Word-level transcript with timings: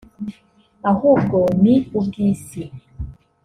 ahubwo 0.91 1.37
ni 1.61 1.75
ubw’isi 1.97 2.63